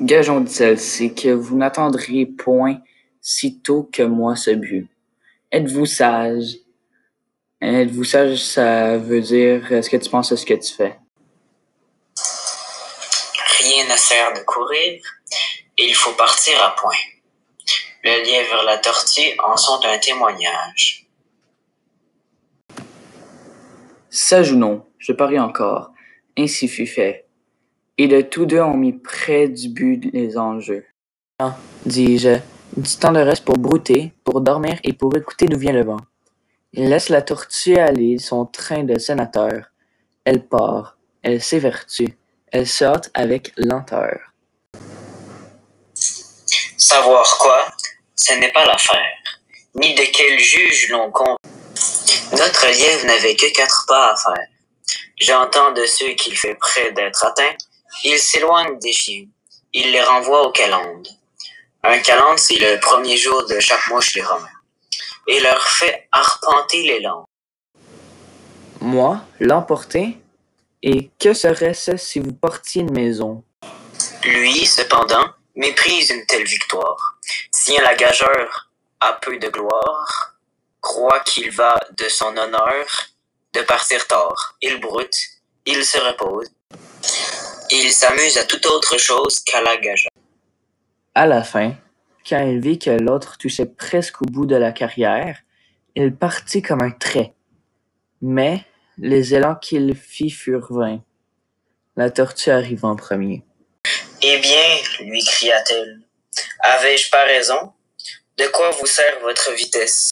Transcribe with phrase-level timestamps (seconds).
[0.00, 2.80] Gageons, dit celle-ci, que vous n'attendriez point
[3.20, 4.88] sitôt que moi ce but.
[5.52, 6.56] Êtes-vous sage?
[7.60, 10.98] Êtes-vous sage, ça veut dire est-ce que tu penses à ce que tu fais?
[13.58, 15.00] Rien ne sert de courir,
[15.78, 16.92] et il faut partir à point.
[18.02, 21.06] Le lièvre et la tortue en sont un témoignage.
[24.10, 25.92] Sage ou non, je parie encore.
[26.36, 27.26] Ainsi fut fait.
[27.96, 30.84] Et de tous deux on mit près du but les enjeux.
[31.38, 31.56] Ah,
[31.86, 32.38] dis-je,
[32.76, 36.00] du temps de reste pour brouter, pour dormir et pour écouter d'où vient le vent.
[36.72, 39.66] Il laisse la tortue aller son train de sénateur.
[40.24, 42.18] Elle part, elle s'évertue,
[42.50, 44.18] elle se hâte avec lenteur.
[46.76, 47.68] Savoir quoi,
[48.16, 49.18] ce n'est pas l'affaire,
[49.76, 51.38] ni de quel juge l'on compte.
[52.32, 54.48] Notre lièvre n'avait que quatre pas à faire.
[55.16, 57.54] J'entends de ceux qu'il fait près d'être atteint,
[58.02, 59.26] il s'éloigne des chiens,
[59.72, 61.08] il les renvoie aux calendes.
[61.82, 64.48] Un calende, c'est le premier jour de chaque mois chez les Romains,
[65.26, 67.26] et leur fait arpenter les landes.
[68.80, 70.18] Moi, l'emporter?
[70.82, 73.42] Et que serait-ce si vous portiez une maison?
[74.22, 77.16] Lui, cependant, méprise une telle victoire,
[77.50, 78.68] tient la gageure
[79.00, 80.34] à peu de gloire,
[80.80, 82.86] croit qu'il va de son honneur
[83.54, 84.56] de partir tard.
[84.60, 85.16] Il broute,
[85.64, 86.50] il se repose,
[87.70, 90.10] il s'amuse à toute autre chose qu'à la gageure.
[91.14, 91.74] À la fin,
[92.28, 95.38] quand il vit que l'autre touchait presque au bout de la carrière,
[95.94, 97.34] il partit comme un trait.
[98.20, 98.64] Mais
[98.98, 101.02] les élans qu'il fit furent vains.
[101.96, 103.42] La tortue arriva en premier.
[104.22, 104.66] Eh bien,
[105.00, 106.00] lui cria-t-elle,
[106.60, 107.72] avais-je pas raison?
[108.38, 110.02] De quoi vous sert votre vitesse?